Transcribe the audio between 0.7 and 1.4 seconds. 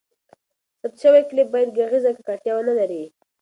ثبت شوی